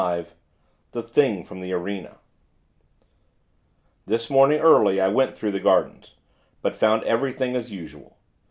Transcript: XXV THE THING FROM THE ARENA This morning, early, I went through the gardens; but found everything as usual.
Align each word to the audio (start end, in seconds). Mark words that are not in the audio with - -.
XXV 0.01 0.31
THE 0.93 1.03
THING 1.03 1.45
FROM 1.45 1.59
THE 1.61 1.73
ARENA 1.73 2.17
This 4.07 4.31
morning, 4.31 4.59
early, 4.59 4.99
I 4.99 5.09
went 5.09 5.37
through 5.37 5.51
the 5.51 5.59
gardens; 5.59 6.15
but 6.63 6.73
found 6.73 7.03
everything 7.03 7.55
as 7.55 7.71
usual. 7.71 8.17